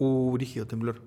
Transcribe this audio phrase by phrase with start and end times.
[0.00, 1.02] Uh, rígido temblor.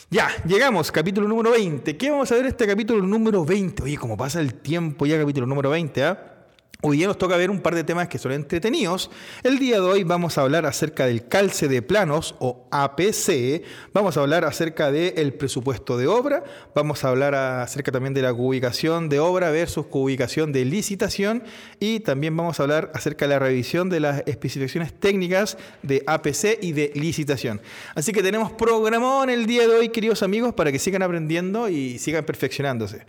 [0.08, 1.96] Ya, llegamos, capítulo número 20.
[1.96, 3.82] ¿Qué vamos a ver este capítulo número 20?
[3.82, 6.35] Oye, como pasa el tiempo ya, capítulo número 20, ¿ah?
[6.82, 9.10] Hoy día nos toca ver un par de temas que son entretenidos.
[9.42, 13.62] El día de hoy vamos a hablar acerca del calce de planos o APC,
[13.94, 18.34] vamos a hablar acerca del presupuesto de obra, vamos a hablar acerca también de la
[18.34, 21.44] ubicación de obra versus ubicación de licitación
[21.80, 26.58] y también vamos a hablar acerca de la revisión de las especificaciones técnicas de APC
[26.60, 27.62] y de licitación.
[27.94, 31.98] Así que tenemos programón el día de hoy, queridos amigos, para que sigan aprendiendo y
[31.98, 33.06] sigan perfeccionándose.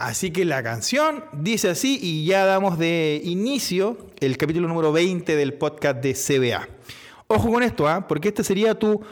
[0.00, 5.36] Así que la canción dice así y ya damos de inicio el capítulo número 20
[5.36, 6.66] del podcast de CBA.
[7.26, 8.08] Ojo con esto, ¿ah?
[8.08, 9.02] porque este sería tu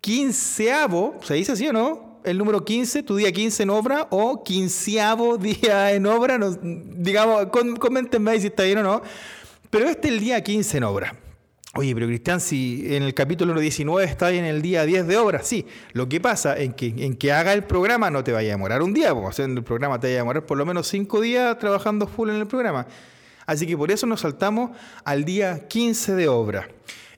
[0.00, 2.20] quinceavo, ¿se dice así o no?
[2.22, 7.46] El número 15, tu día 15 en obra o quinceavo día en obra, digamos,
[7.80, 9.02] coméntenme si está bien o no.
[9.68, 11.16] Pero este es el día 15 en obra.
[11.78, 15.42] Oye, pero Cristian, si en el capítulo 19 está en el día 10 de obra,
[15.42, 15.66] sí.
[15.92, 18.82] Lo que pasa en que, en que haga el programa no te vaya a demorar
[18.82, 21.58] un día, porque haciendo el programa te vaya a demorar por lo menos cinco días
[21.58, 22.86] trabajando full en el programa.
[23.44, 24.70] Así que por eso nos saltamos
[25.04, 26.66] al día 15 de obra.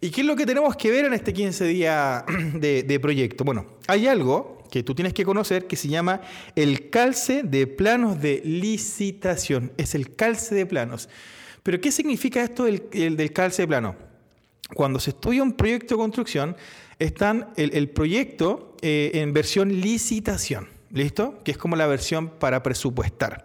[0.00, 3.44] ¿Y qué es lo que tenemos que ver en este 15 día de, proyecto?
[3.44, 6.20] Bueno, hay algo que tú tienes que conocer que se llama
[6.56, 9.70] el calce de planos de licitación.
[9.76, 11.08] Es el calce de planos.
[11.62, 14.07] Pero ¿qué significa esto del calce de plano?
[14.74, 16.56] Cuando se estudia un proyecto de construcción,
[16.98, 21.40] está el, proyecto eh, en versión licitación, ¿listo?
[21.44, 23.44] Que es como la versión para presupuestar.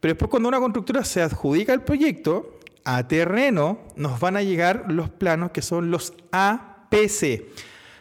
[0.00, 4.84] Pero después cuando una constructora se adjudica el proyecto, a terreno nos van a llegar
[4.88, 7.44] los planos que son los APC.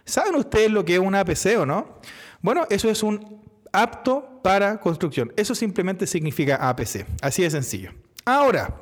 [0.06, 2.00] ¿Saben ustedes lo que es un APC o no?
[2.42, 3.42] Bueno, eso es un
[3.72, 5.32] apto para construcción.
[5.38, 7.06] Eso simplemente significa APC.
[7.22, 7.92] Así de sencillo.
[8.26, 8.76] Ahora,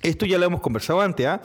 [0.00, 1.42] esto ya lo hemos conversado antes, ¿ah?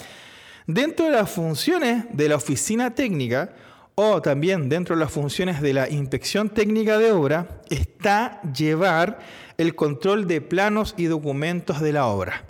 [0.71, 3.49] Dentro de las funciones de la oficina técnica
[3.95, 9.17] o también dentro de las funciones de la inspección técnica de obra está llevar
[9.57, 12.45] el control de planos y documentos de la obra.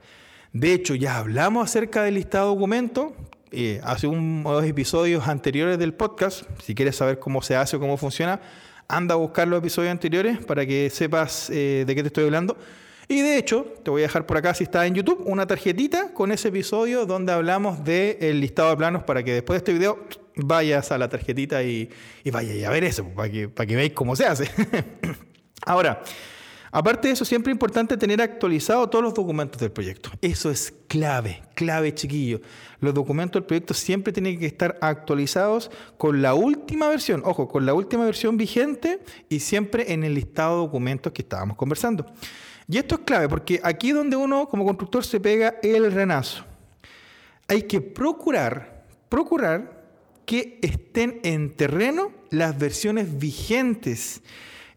[0.52, 3.14] De hecho, ya hablamos acerca del listado de documentos
[3.52, 6.44] eh, hace unos episodios anteriores del podcast.
[6.62, 8.42] Si quieres saber cómo se hace o cómo funciona,
[8.90, 12.58] anda a buscar los episodios anteriores para que sepas eh, de qué te estoy hablando.
[13.12, 16.14] Y de hecho, te voy a dejar por acá, si está en YouTube, una tarjetita
[16.14, 20.06] con ese episodio donde hablamos del listado de planos para que después de este video
[20.36, 21.90] vayas a la tarjetita y,
[22.32, 24.52] vayas a ver eso, para que, para que veáis cómo se hace.
[25.66, 26.04] Ahora,
[26.72, 30.12] aparte de eso, siempre es importante tener actualizado todos los documentos del proyecto.
[30.22, 32.42] Eso es clave, clave chiquillo.
[32.80, 37.66] Los documentos del proyecto siempre tienen que estar actualizados con la última versión, ojo, con
[37.66, 39.00] la última versión vigente
[39.30, 42.06] y siempre en el listado de documentos que estábamos conversando.
[42.70, 46.46] Y esto es clave porque aquí es donde uno como constructor se pega el renazo.
[47.48, 49.86] Hay que procurar, procurar
[50.28, 54.22] que estén en terreno las versiones vigentes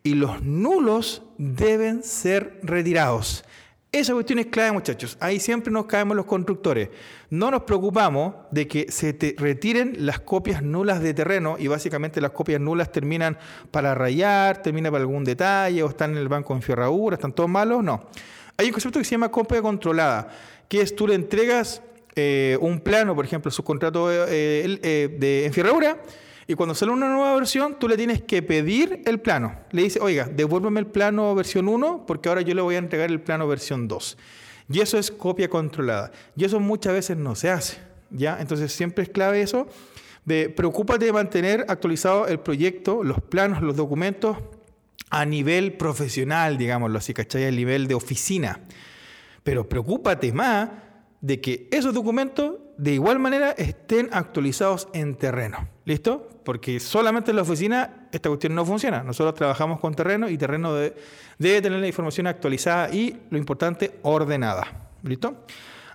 [0.02, 3.44] y los nulos deben ser retirados.
[3.92, 5.18] Esa cuestión es clave, muchachos.
[5.20, 6.88] Ahí siempre nos caemos los constructores.
[7.28, 12.18] No nos preocupamos de que se te retiren las copias nulas de terreno y básicamente
[12.22, 13.36] las copias nulas terminan
[13.70, 17.50] para rayar, terminan para algún detalle o están en el banco en fierradura, están todos
[17.50, 17.84] malos.
[17.84, 18.08] No.
[18.56, 20.30] Hay un concepto que se llama copia controlada,
[20.70, 21.82] que es tú le entregas
[22.16, 25.98] eh, un plano, por ejemplo, su contrato eh, eh, de enfierradura
[26.52, 29.56] y cuando sale una nueva versión, tú le tienes que pedir el plano.
[29.70, 33.10] Le dices, oiga, devuélveme el plano versión 1 porque ahora yo le voy a entregar
[33.10, 34.18] el plano versión 2.
[34.70, 36.12] Y eso es copia controlada.
[36.36, 37.78] Y eso muchas veces no se hace.
[38.10, 38.36] ¿ya?
[38.38, 39.66] Entonces siempre es clave eso.
[40.26, 44.36] De, preocúpate de mantener actualizado el proyecto, los planos, los documentos
[45.08, 47.46] a nivel profesional, digámoslo así, ¿cachai?
[47.46, 48.60] A nivel de oficina.
[49.42, 50.68] Pero preocúpate más
[51.22, 55.66] de que esos documentos de igual manera estén actualizados en terreno.
[55.86, 56.28] ¿Listo?
[56.44, 59.02] Porque solamente en la oficina esta cuestión no funciona.
[59.02, 60.94] Nosotros trabajamos con terreno y terreno debe,
[61.38, 64.90] tener la información actualizada y, lo importante, ordenada.
[65.02, 65.44] ¿Listo?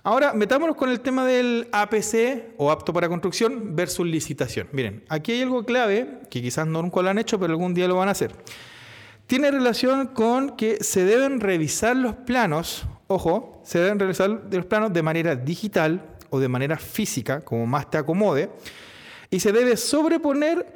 [0.02, 4.68] Ahora, metámonos con el tema del APC o apto para construcción versus licitación.
[4.72, 7.88] Miren, aquí hay algo clave que quizás no nunca lo han hecho, pero algún día
[7.88, 8.32] lo van a hacer.
[9.26, 14.92] Tiene relación con que se deben revisar los planos ojo, se deben realizar los planos
[14.92, 18.50] de manera digital o de manera física, como más te acomode,
[19.30, 20.66] y se debe sobreponer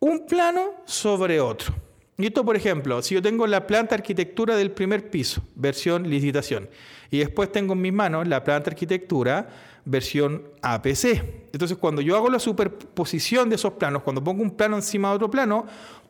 [0.00, 1.74] un plano sobre otro.
[2.18, 6.68] Y esto, por ejemplo, si yo tengo la planta arquitectura del primer piso, versión licitación,
[7.10, 9.48] y después tengo en mis manos la planta arquitectura
[9.84, 11.22] versión APC.
[11.52, 15.16] Entonces, cuando yo hago la superposición de esos planos, cuando pongo un plano encima de
[15.16, 15.66] otro plano,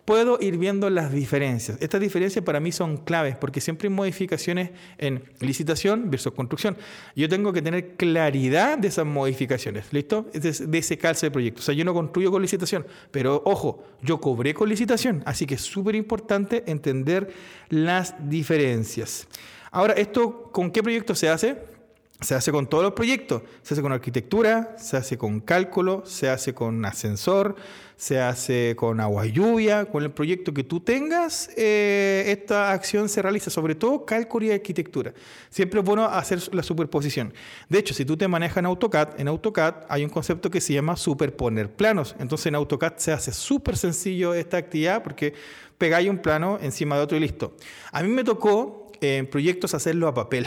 [0.06, 1.76] puedo ir viendo las diferencias.
[1.80, 6.76] Estas diferencias para mí son claves porque siempre hay modificaciones en licitación versus construcción.
[7.16, 10.26] Yo tengo que tener claridad de esas modificaciones, ¿listo?
[10.32, 11.60] De, ese calce de proyecto.
[11.60, 15.56] O sea, yo no construyo con licitación, pero ojo, yo cobré con licitación, así que
[15.56, 17.28] es súper importante entender
[17.68, 19.26] las diferencias.
[19.72, 21.75] Ahora, ¿esto con qué proyecto se hace?
[22.20, 23.42] Se hace con todos los proyectos.
[23.62, 27.56] Se hace con arquitectura, se hace con cálculo, se hace con ascensor,
[27.96, 29.84] se hace con agua y lluvia.
[29.84, 34.50] Con el proyecto que tú tengas, eh, esta acción se realiza, sobre todo cálculo y
[34.52, 35.12] arquitectura.
[35.50, 37.34] Siempre es bueno hacer la superposición.
[37.68, 40.72] De hecho, si tú te manejas en AutoCAD, en AutoCAD hay un concepto que se
[40.72, 42.16] llama superponer planos.
[42.18, 45.34] Entonces en AutoCAD se hace súper sencillo esta actividad porque
[45.76, 47.54] pegáis un plano encima de otro y listo.
[47.92, 50.46] A mí me tocó en proyectos hacerlo a papel.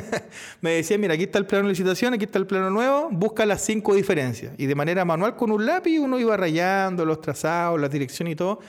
[0.60, 3.46] me decía, mira, aquí está el plano de licitación, aquí está el plano nuevo, busca
[3.46, 4.52] las cinco diferencias.
[4.58, 8.36] Y de manera manual con un lápiz uno iba rayando los trazados, la dirección y
[8.36, 8.60] todo.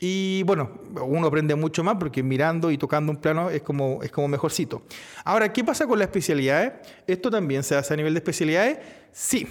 [0.00, 0.70] Y bueno,
[1.06, 4.82] uno aprende mucho más porque mirando y tocando un plano es como, es como mejorcito.
[5.24, 6.72] Ahora, ¿qué pasa con las especialidades?
[7.06, 8.78] ¿Esto también se hace a nivel de especialidades?
[9.12, 9.46] Sí.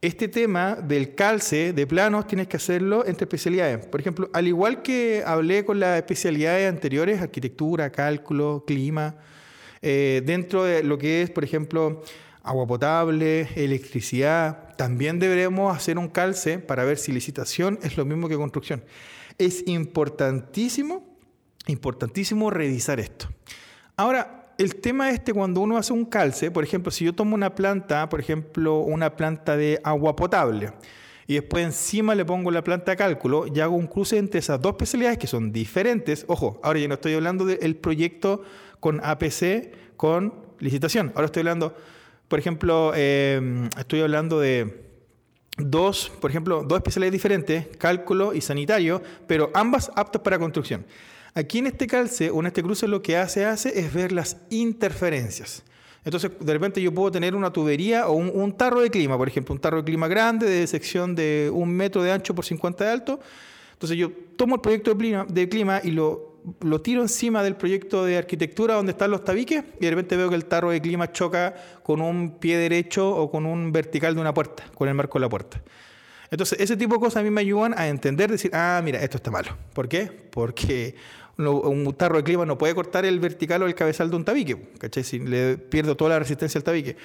[0.00, 3.84] Este tema del calce de planos tienes que hacerlo entre especialidades.
[3.86, 9.16] Por ejemplo, al igual que hablé con las especialidades anteriores, arquitectura, cálculo, clima,
[9.82, 12.04] eh, dentro de lo que es, por ejemplo,
[12.44, 18.28] agua potable, electricidad, también deberemos hacer un calce para ver si licitación es lo mismo
[18.28, 18.84] que construcción.
[19.36, 21.18] Es importantísimo,
[21.66, 23.28] importantísimo revisar esto.
[23.96, 27.54] Ahora, el tema este cuando uno hace un calce, por ejemplo, si yo tomo una
[27.54, 30.72] planta, por ejemplo, una planta de agua potable,
[31.28, 34.60] y después encima le pongo la planta de cálculo y hago un cruce entre esas
[34.60, 36.24] dos especialidades que son diferentes.
[36.26, 38.42] Ojo, ahora ya no estoy hablando del proyecto
[38.80, 41.12] con APC, con licitación.
[41.14, 41.76] Ahora estoy hablando,
[42.28, 44.86] por ejemplo, em, estoy hablando de
[45.58, 50.86] dos, por ejemplo, dos especialidades diferentes, cálculo y sanitario, pero ambas aptas para construcción.
[51.34, 55.62] Aquí en este calce o en este cruce lo que hace, es ver las interferencias.
[56.04, 59.54] Entonces, de repente yo puedo tener una tubería o un, tarro de clima, por ejemplo,
[59.54, 62.90] un tarro de clima grande de sección de un metro de ancho por 50 de
[62.90, 63.20] alto.
[63.72, 67.56] Entonces yo tomo el proyecto de clima, de clima y lo, lo, tiro encima del
[67.56, 70.80] proyecto de arquitectura donde están los tabiques y de repente veo que el tarro de
[70.80, 74.94] clima choca con un pie derecho o con un vertical de una puerta, con el
[74.94, 75.62] marco de la puerta.
[76.30, 79.16] Entonces, ese tipo de cosas a mí me ayudan a entender, decir, ah, mira, esto
[79.16, 79.56] está malo.
[79.72, 80.06] ¿Por qué?
[80.06, 80.94] Porque
[81.38, 84.70] un tarro de clima no puede cortar el vertical o el cabezal de un tabique,
[84.78, 85.04] ¿cachai?
[85.04, 86.96] Si le pierdo toda la resistencia al tabique.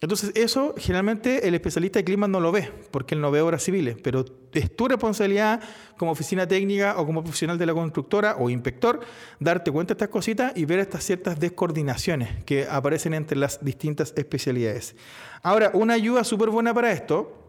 [0.00, 3.62] Entonces, eso generalmente el especialista de clima no lo ve, porque él no ve obras
[3.62, 5.60] civiles, pero es tu responsabilidad
[5.98, 9.00] como oficina técnica o como profesional de la constructora o inspector
[9.38, 14.14] darte cuenta de estas cositas y ver estas ciertas descoordinaciones que aparecen entre las distintas
[14.16, 14.96] especialidades.
[15.42, 17.41] Ahora, una ayuda súper buena para esto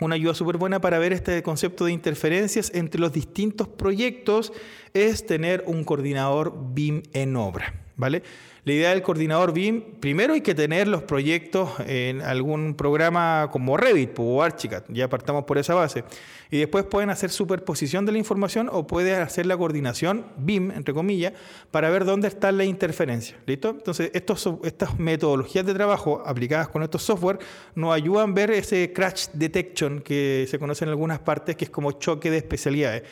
[0.00, 4.52] una ayuda súper buena para ver este concepto de interferencias entre los distintos proyectos
[4.92, 8.22] es tener un coordinador BIM en obra, ¿vale?
[8.64, 13.76] La idea del coordinador BIM, primero hay que tener los proyectos en algún programa como
[13.76, 16.02] Revit o Archicad, ya partamos por esa base.
[16.50, 20.94] Y después pueden hacer superposición de la información o pueden hacer la coordinación BIM, entre
[20.94, 21.32] comillas,
[21.70, 23.36] para ver dónde está la interferencia.
[23.46, 23.70] ¿Listo?
[23.70, 27.38] Entonces, estos, estas metodologías de trabajo aplicadas con estos software
[27.76, 31.70] nos ayudan a ver ese crash detection que se conoce en algunas partes, que es
[31.70, 33.04] como choque de especialidades.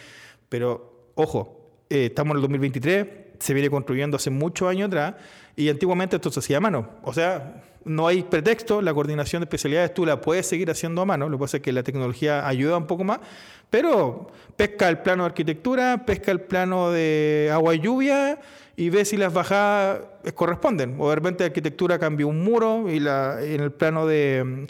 [0.48, 5.14] Pero, ojo, eh, estamos en el 2023, se viene construyendo hace muchos años atrás
[5.54, 6.88] y antiguamente esto se hacía a mano.
[7.02, 11.04] O sea, no hay pretexto, la coordinación de especialidades tú la puedes seguir haciendo a
[11.04, 13.20] mano, lo que pasa es que la tecnología ayuda un poco más,
[13.68, 18.38] pero pesca el plano de arquitectura, pesca el plano de agua y lluvia
[18.76, 20.00] y ve si las bajadas
[20.34, 20.96] corresponden.
[20.98, 24.66] O de repente la arquitectura cambió un muro y la, en el plano de,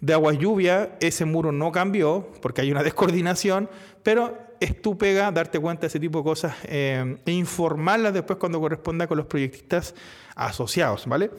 [0.00, 3.68] de agua y lluvia ese muro no cambió porque hay una descoordinación,
[4.02, 8.38] pero es tu pega darte cuenta de ese tipo de cosas eh, e informarlas después
[8.38, 9.94] cuando corresponda con los proyectistas
[10.34, 11.30] asociados, ¿vale?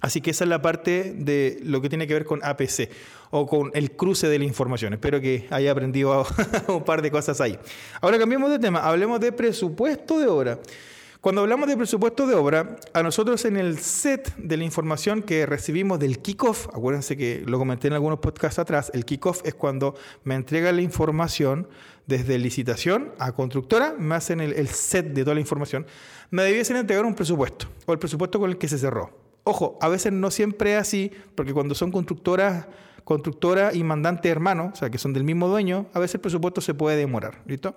[0.00, 2.90] Así que esa es la parte de lo que tiene que ver con APC
[3.30, 4.92] o con el cruce de la información.
[4.92, 6.26] Espero que haya aprendido
[6.68, 7.58] un par de cosas ahí.
[8.00, 10.58] Ahora cambiemos de tema, hablemos de presupuesto de obra.
[11.26, 15.44] Cuando hablamos de presupuesto de obra, a nosotros en el set de la información que
[15.44, 19.96] recibimos del kickoff, acuérdense que lo comenté en algunos podcasts atrás, el kickoff es cuando
[20.22, 21.66] me entrega la información
[22.06, 25.84] desde licitación a constructora, me hacen el, el set de toda la información,
[26.30, 29.10] me debiesen entregar un presupuesto o el presupuesto con el que se cerró.
[29.42, 32.68] Ojo, a veces no siempre es así, porque cuando son constructoras,
[33.02, 36.60] constructora y mandante hermano, o sea, que son del mismo dueño, a veces el presupuesto
[36.60, 37.74] se puede demorar, ¿listo?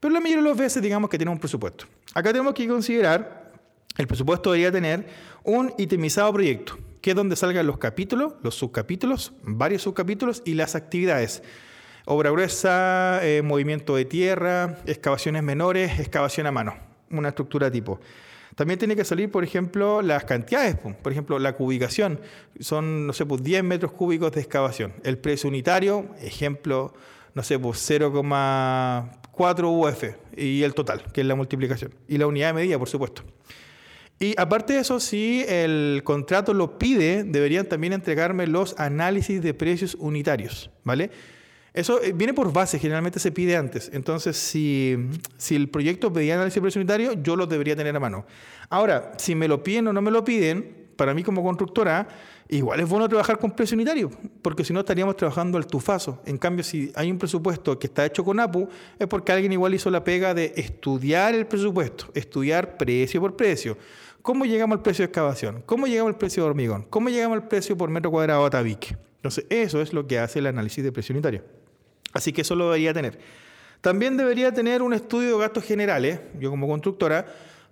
[0.00, 1.86] Pero la mayoría de las veces digamos que tiene un presupuesto.
[2.14, 3.52] Acá tenemos que considerar,
[3.96, 5.06] el presupuesto debería tener
[5.44, 10.74] un itemizado proyecto, que es donde salgan los capítulos, los subcapítulos, varios subcapítulos y las
[10.74, 11.42] actividades.
[12.04, 16.76] Obra gruesa, eh, movimiento de tierra, excavaciones menores, excavación a mano,
[17.10, 18.00] una estructura tipo.
[18.56, 20.76] También tiene que salir, por ejemplo, las cantidades.
[20.76, 22.20] Por ejemplo, la cubicación.
[22.58, 24.94] Son, no sé, pues 10 metros cúbicos de excavación.
[25.04, 26.94] El precio unitario, ejemplo,
[27.34, 30.04] no sé, pues 0,4 UF.
[30.36, 31.94] Y el total, que es la multiplicación.
[32.08, 33.22] Y la unidad de medida, por supuesto.
[34.18, 39.52] Y aparte de eso, si el contrato lo pide, deberían también entregarme los análisis de
[39.52, 41.10] precios unitarios, ¿vale?
[41.74, 43.90] Eso eh, viene por base, generalmente se pide antes.
[43.92, 44.96] Entonces, si,
[45.36, 48.24] si el proyecto pedía análisis de precio unitario, yo lo debería tener a mano.
[48.70, 52.08] Ahora, si me lo piden o no me lo piden, para mí como constructora,
[52.48, 54.10] igual es bueno trabajar con precio unitario,
[54.42, 56.20] porque si no estaríamos trabajando al tufazo.
[56.24, 59.74] En cambio, si hay un presupuesto que está hecho con APU, es porque alguien igual
[59.74, 63.76] hizo la pega de estudiar el presupuesto, estudiar precio por precio.
[64.22, 65.62] ¿Cómo llegamos al precio de excavación?
[65.66, 66.86] ¿Cómo llegamos al precio de hormigón?
[66.90, 68.96] ¿Cómo llegamos al precio por metro cuadrado a tabique?
[69.16, 71.44] Entonces, eso es lo que hace el análisis de precio unitario.
[72.12, 73.18] Así que eso lo debería tener.
[73.80, 77.26] También debería tener un estudio de gastos generales, yo como constructora,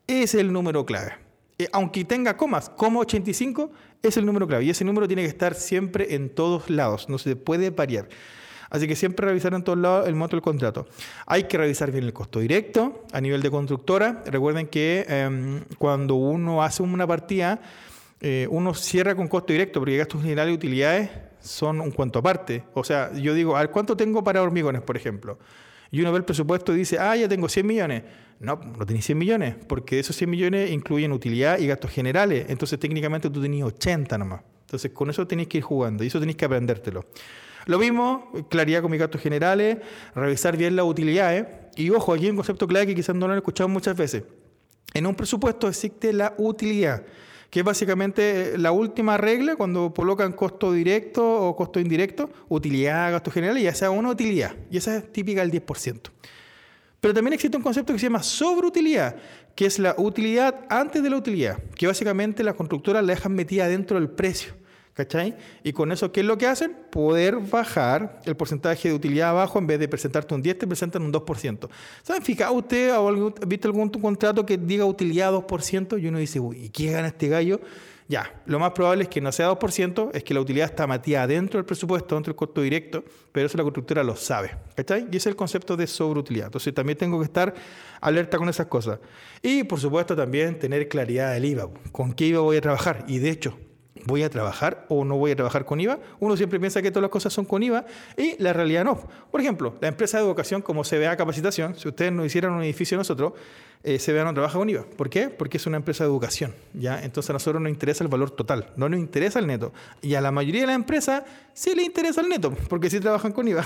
[0.07, 1.15] es el número clave.
[1.59, 3.71] Eh, aunque tenga comas, como 85,
[4.03, 4.65] es el número clave.
[4.65, 8.09] Y ese número tiene que estar siempre en todos lados, no se puede variar.
[8.71, 10.89] Así que siempre revisar en todos lados el monto del contrato.
[11.27, 14.25] Hay que revisar bien el costo directo a nivel de constructora.
[14.27, 17.61] Recuerden que em, cuando uno hace una partida,
[18.27, 22.65] eh, uno cierra con costo directo, porque gastos generales y utilidades son un cuanto aparte.
[22.73, 25.39] O sea, yo digo, ¿cuánto tengo para hormigones, por ejemplo?
[25.91, 28.03] Y uno ve el presupuesto y dice, ah, ya tengo 100 millones.
[28.41, 32.47] No, no tenéis 100 millones, porque esos 100 millones incluyen utilidad y gastos generales.
[32.49, 34.41] Entonces, técnicamente tú tenías 80 nomás.
[34.63, 37.05] Entonces, con eso tenéis que ir jugando y eso tenéis que aprendértelo.
[37.67, 39.77] Lo mismo, claridad con mis gastos generales,
[40.15, 41.47] revisar bien las utilidades.
[41.77, 44.23] Y ojo, aquí hay un concepto clave que quizás no lo han escuchado muchas veces.
[44.95, 47.03] En un presupuesto existe la utilidad
[47.55, 53.31] que es básicamente la última regla cuando colocan costo directo o costo indirecto, utilidad, gasto
[53.31, 54.57] general, ya sea una utilidad.
[54.73, 56.11] Y esa es típica del 10%.
[57.01, 59.15] Pero también existe un concepto que se llama sobreutilidad,
[59.55, 63.69] que es la utilidad antes de la utilidad, que básicamente las constructoras la dejan metida
[63.69, 64.55] dentro del precio.
[64.95, 65.37] ¿Cachai?
[65.65, 66.77] Y con eso, ¿qué es lo que hacen?
[66.91, 71.03] Poder bajar el porcentaje de utilidad abajo, en vez de presentarte un 10, te presentan
[71.03, 71.69] un 2%.
[72.03, 72.23] ¿Saben?
[72.23, 76.69] Fija usted ha visto algún contrato que diga utilidad 2% y uno dice, uy, ¿y
[76.69, 77.61] qué gana este gallo?
[78.07, 81.27] Ya, lo más probable es que no sea 2%, es que la utilidad está metida
[81.27, 84.51] dentro del presupuesto, dentro del costo directo, pero eso la constructora lo sabe.
[84.77, 85.09] ¿Cachai?
[85.11, 86.47] Y ese es el concepto de sobreutilidad.
[86.47, 87.53] Entonces también tengo que estar
[88.01, 89.01] alerta con esas cosas.
[89.43, 91.71] Y por supuesto también tener claridad del IVA.
[91.91, 93.07] ¿Con qué IVA voy a trabajar?
[93.09, 93.59] Y de hecho,
[94.07, 96.01] ¿Voy a trabajar o no voy a trabajar con IVA?
[96.19, 97.85] Uno siempre piensa que todas las cosas son con IVA
[98.17, 99.01] y la realidad no.
[99.31, 102.99] Por ejemplo, la empresa de educación como CBA Capacitación, si ustedes no hicieran un edificio
[102.99, 103.35] nosotros,
[103.85, 104.85] eh, CBA no trabaja con IVA.
[104.97, 105.29] ¿Por qué?
[105.29, 106.53] Porque es una empresa de educación.
[106.73, 107.01] ¿ya?
[107.05, 109.73] Entonces a nosotros nos interesa el valor total, no nos interesa el neto.
[110.03, 111.23] Y a la mayoría de las empresas
[111.53, 113.65] sí le interesa el neto, porque sí trabajan con IVA.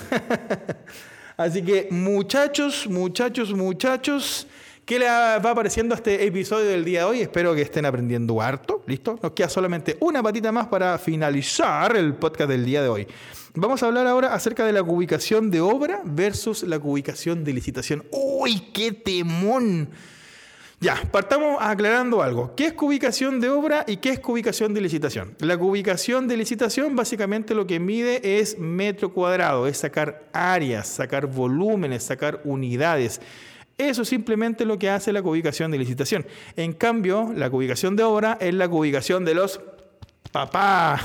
[1.38, 4.47] Así que muchachos, muchachos, muchachos,
[4.88, 7.21] ¿Qué le va apareciendo a este episodio del día de hoy?
[7.21, 8.85] Espero que estén aprendiendo harto.
[8.87, 9.18] ¿Listo?
[9.23, 13.07] Nos queda solamente una patita más para finalizar el podcast del día de hoy.
[13.52, 18.07] Vamos a hablar ahora acerca de la cubicación de obra versus la cubicación de licitación.
[18.12, 19.90] ¡Uy, qué temón!
[20.80, 22.54] Ya, partamos aclarando algo.
[22.54, 25.35] ¿Qué es cubicación de obra y qué es cubicación de licitación?
[25.40, 31.26] La cubicación de licitación básicamente lo que mide es metro cuadrado, es sacar áreas, sacar
[31.26, 33.21] volúmenes, sacar unidades.
[33.78, 36.26] Eso es simplemente lo que hace la cubicación de licitación.
[36.56, 39.61] En cambio, la cubicación de obra es la cubicación de los
[40.32, 41.00] papás.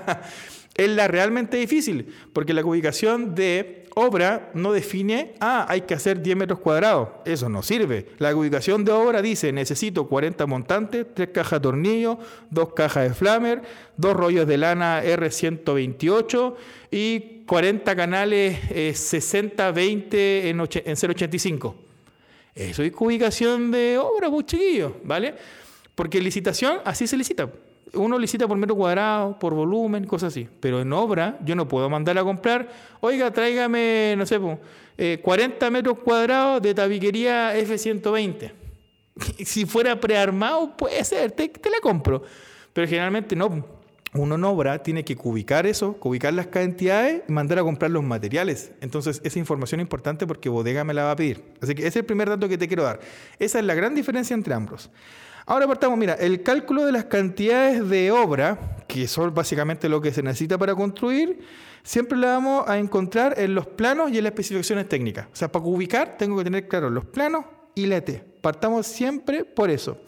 [0.74, 6.20] es la realmente difícil, porque la cubicación de obra no define, ah, hay que hacer
[6.20, 7.08] 10 metros cuadrados.
[7.24, 8.08] Eso no sirve.
[8.18, 12.18] La ubicación de obra dice, necesito 40 montantes, 3 cajas de tornillo,
[12.50, 13.62] 2 cajas de flamer,
[13.96, 16.54] 2 rollos de lana R128
[16.90, 21.84] y 40 canales 60-20 eh, en, en 085.
[22.54, 24.46] Eso es ubicación de obra, pues
[25.02, 25.34] ¿vale?
[25.94, 27.50] Porque licitación, así se licita.
[27.94, 30.48] Uno licita por metro cuadrado, por volumen, cosas así.
[30.60, 32.68] Pero en obra, yo no puedo mandar a comprar,
[33.00, 34.38] oiga, tráigame, no sé,
[35.22, 38.52] 40 metros cuadrados de tabiquería F-120.
[39.44, 42.22] si fuera prearmado, puede ser, te, te la compro.
[42.72, 43.64] Pero generalmente no
[44.14, 48.04] uno en obra tiene que cubicar eso, cubicar las cantidades y mandar a comprar los
[48.04, 48.70] materiales.
[48.80, 51.44] Entonces, esa información es importante porque bodega me la va a pedir.
[51.60, 53.00] Así que ese es el primer dato que te quiero dar.
[53.38, 54.90] Esa es la gran diferencia entre ambos.
[55.46, 60.12] Ahora partamos, mira, el cálculo de las cantidades de obra, que son básicamente lo que
[60.12, 61.40] se necesita para construir,
[61.82, 65.26] siempre la vamos a encontrar en los planos y en las especificaciones técnicas.
[65.32, 67.44] O sea, para ubicar tengo que tener claro los planos
[67.74, 68.22] y la ET.
[68.40, 69.98] Partamos siempre por eso.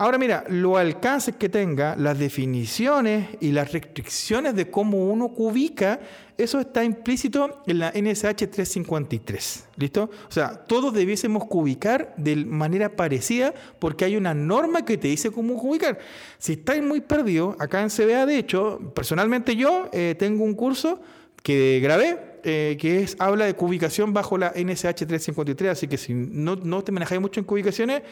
[0.00, 6.00] Ahora mira, los alcances que tenga, las definiciones y las restricciones de cómo uno cubica,
[6.38, 9.68] eso está implícito en la NSH 353.
[9.76, 10.04] ¿Listo?
[10.26, 15.30] O sea, todos debiésemos cubicar de manera parecida porque hay una norma que te dice
[15.30, 15.98] cómo cubicar.
[16.38, 20.98] Si estáis muy perdidos, acá en CBA, de hecho, personalmente yo eh, tengo un curso
[21.42, 26.14] que grabé eh, que es, habla de cubicación bajo la NSH 353, así que si
[26.14, 28.02] no, no te manejáis mucho en cubicaciones,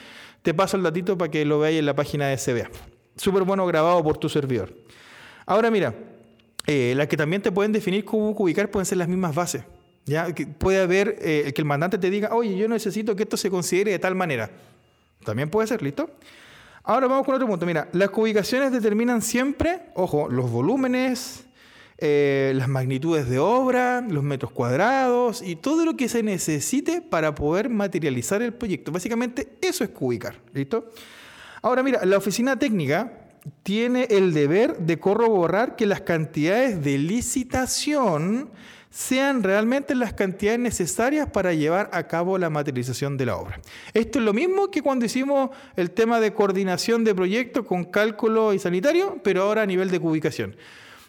[0.42, 2.70] te paso el datito para que lo veáis en la página de CBA.
[3.16, 4.72] Súper bueno grabado por tu servidor.
[5.46, 5.94] Ahora mira,
[6.66, 9.64] eh, las que también te pueden definir cómo ubicar pueden ser las mismas bases.
[10.04, 10.32] ¿ya?
[10.32, 13.50] Que puede haber eh, que el mandante te diga, oye, yo necesito que esto se
[13.50, 14.50] considere de tal manera.
[15.24, 16.10] También puede ser, ¿listo?
[16.84, 17.66] Ahora vamos con otro punto.
[17.66, 21.44] Mira, las ubicaciones determinan siempre, ojo, los volúmenes,
[22.00, 27.34] eh, las magnitudes de obra, los metros cuadrados y todo lo que se necesite para
[27.34, 28.92] poder materializar el proyecto.
[28.92, 30.90] Básicamente eso es cubicar, ¿listo?
[31.60, 33.12] Ahora mira, la oficina técnica
[33.64, 38.50] tiene el deber de corroborar que las cantidades de licitación
[38.90, 43.60] sean realmente las cantidades necesarias para llevar a cabo la materialización de la obra.
[43.92, 48.54] Esto es lo mismo que cuando hicimos el tema de coordinación de proyectos con cálculo
[48.54, 50.56] y sanitario, pero ahora a nivel de cubicación.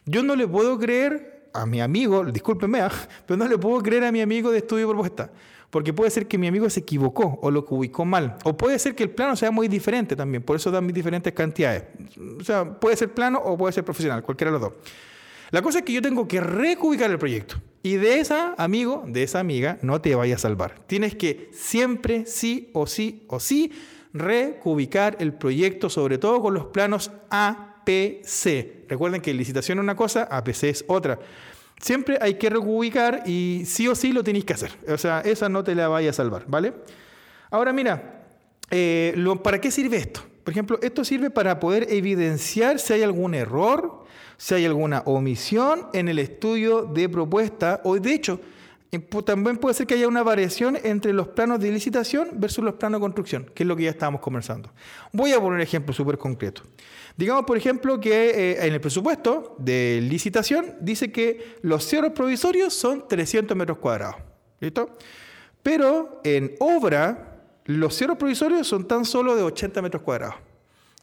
[0.05, 2.91] Yo no le puedo creer a mi amigo, discúlpeme, ah,
[3.25, 5.31] pero no le puedo creer a mi amigo de estudio propuesta.
[5.69, 8.37] Porque puede ser que mi amigo se equivocó o lo ubicó mal.
[8.43, 11.83] O puede ser que el plano sea muy diferente también, por eso dan diferentes cantidades.
[12.39, 14.79] O sea, puede ser plano o puede ser profesional, cualquiera de los dos.
[15.51, 17.55] La cosa es que yo tengo que recubicar el proyecto.
[17.81, 20.75] Y de esa amigo, de esa amiga, no te vaya a salvar.
[20.85, 23.71] Tienes que siempre, sí o sí o sí,
[24.13, 28.87] recubicar el proyecto, sobre todo con los planos A, APC.
[28.87, 31.19] Recuerden que licitación es una cosa, APC es otra.
[31.81, 34.71] Siempre hay que reubicar y sí o sí lo tenéis que hacer.
[34.87, 36.73] O sea, esa no te la vaya a salvar, ¿vale?
[37.49, 38.25] Ahora mira,
[38.69, 40.21] eh, ¿para qué sirve esto?
[40.43, 44.03] Por ejemplo, esto sirve para poder evidenciar si hay algún error,
[44.37, 48.39] si hay alguna omisión en el estudio de propuesta o de hecho,
[49.23, 52.99] también puede ser que haya una variación entre los planos de licitación versus los planos
[52.99, 54.71] de construcción, que es lo que ya estábamos conversando.
[55.13, 56.63] Voy a poner un ejemplo súper concreto.
[57.19, 62.73] Digamos, por ejemplo, que eh, en el presupuesto de licitación dice que los cierros provisorios
[62.73, 64.15] son 300 metros cuadrados.
[64.61, 64.97] ¿Listo?
[65.61, 70.35] Pero en obra, los cierros provisorios son tan solo de 80 metros cuadrados.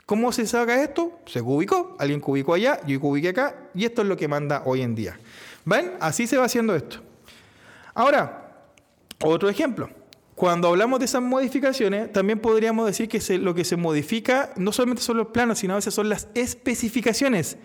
[0.06, 1.20] ¿Cómo se saca esto?
[1.26, 4.80] Se cubicó, alguien cubicó allá, yo cubiqué acá, y esto es lo que manda hoy
[4.80, 5.20] en día.
[5.66, 5.98] ¿Ven?
[6.00, 6.96] Así se va haciendo esto.
[7.92, 8.64] Ahora,
[9.22, 9.90] otro ejemplo.
[10.36, 15.02] Cuando hablamos de esas modificaciones, también podríamos decir que lo que se modifica no solamente
[15.02, 17.56] son los planos, sino a veces son las especificaciones.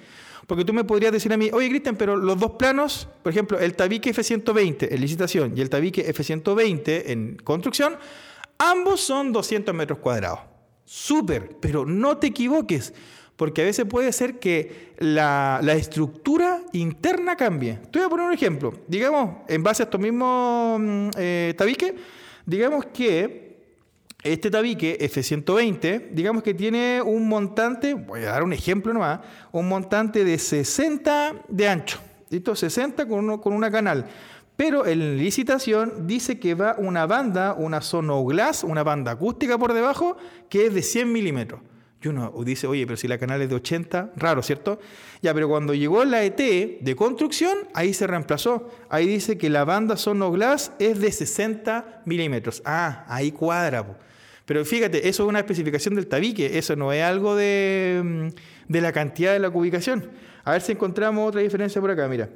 [0.48, 3.60] Porque tú me podrías decir a mí, oye Cristian, pero los dos planos, por ejemplo,
[3.60, 7.98] el tabique F120 en licitación y el tabique F120 en construcción,
[8.58, 10.40] ambos son 200 metros cuadrados.
[10.86, 12.94] Súper, pero no te equivoques
[13.36, 17.80] porque a veces puede ser que la, estructura interna cambie.
[17.92, 18.74] Te voy a poner un ejemplo.
[18.88, 21.94] Digamos, en base a estos mismos mm, eh, tabiques,
[22.52, 23.50] digamos que
[24.24, 29.68] Este tabique F120, digamos que tiene un montante, voy a dar un ejemplo nomás, un
[29.68, 32.56] montante de 60 de ancho, ¿listo?
[32.56, 34.06] 60 con, con una canal.
[34.56, 40.18] Pero en licitación dice que va una banda, una sonoglass, una banda acústica por debajo,
[40.50, 41.62] que es de 100 milímetros.
[42.04, 44.80] Y uno dice, oye, pero si la canal es de 80, raro, ¿cierto?
[45.22, 48.70] Ya, pero cuando llegó la ET de construcción, ahí se reemplazó.
[48.90, 52.64] Ahí dice que la banda Sonoglass es de 60 milímetros.
[52.66, 54.00] Ah, ahí cuadra.
[54.46, 58.28] Pero fíjate, eso es una especificación del tabique, eso no es algo de, mm,
[58.68, 60.10] de la cantidad de la cubicación.
[60.44, 62.30] A ver si encontramos otra diferencia por acá, mira.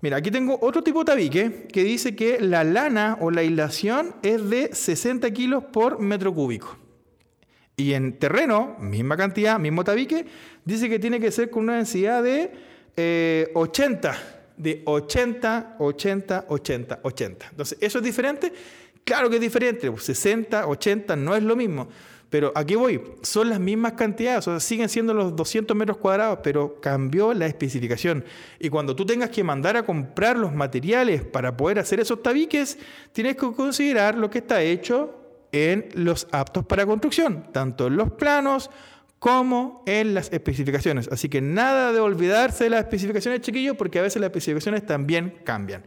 [0.00, 4.16] Mira, aquí tengo otro tipo de tabique que dice que la lana o la aislación
[4.22, 6.83] es de 60 kilos por metro cúbico.
[7.76, 10.26] Y en terreno, misma cantidad, mismo tabique,
[10.64, 14.16] dice que tiene que ser con una densidad de 80, eh,
[14.56, 17.46] de 80, 80, 80, 80.
[17.50, 18.52] Entonces, ¿eso es diferente?
[19.02, 21.88] Claro que es diferente, 60, 80 no es lo mismo.
[22.30, 26.40] Pero aquí voy, son las mismas cantidades, o sea, siguen siendo los 200 metros cuadrados,
[26.42, 28.24] pero cambió la especificación.
[28.58, 32.78] Y cuando tú tengas que mandar a comprar los materiales para poder hacer esos tabiques,
[33.12, 35.23] tienes que considerar lo que está hecho
[35.54, 38.70] en los aptos para construcción, tanto en los planos
[39.20, 41.08] como en las especificaciones.
[41.12, 45.38] Así que nada de olvidarse de las especificaciones, chiquillos, porque a veces las especificaciones también
[45.44, 45.84] cambian.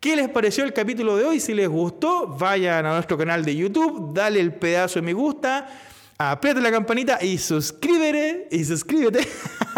[0.00, 1.38] ¿Qué les pareció el capítulo de hoy?
[1.38, 5.66] Si les gustó, vayan a nuestro canal de YouTube, dale el pedazo de me gusta,
[6.18, 9.20] aprieta la campanita y suscríbete, y suscríbete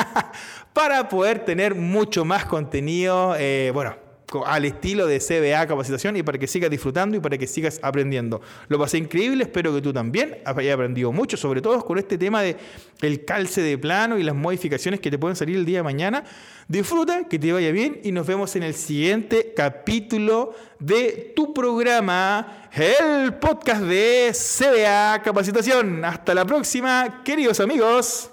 [0.73, 3.37] para poder tener mucho más contenido.
[3.39, 4.06] Eh, bueno,
[4.45, 8.41] al estilo de CBA Capacitación y para que sigas disfrutando y para que sigas aprendiendo.
[8.69, 12.43] Lo pasé increíble, espero que tú también hayas aprendido mucho, sobre todo con este tema
[12.43, 12.57] de
[13.03, 16.25] el calce de plano y las modificaciones que te pueden salir el día de mañana.
[16.69, 22.69] Disfruta, que te vaya bien y nos vemos en el siguiente capítulo de tu programa,
[22.73, 26.05] el podcast de CBA Capacitación.
[26.05, 28.31] Hasta la próxima, queridos amigos.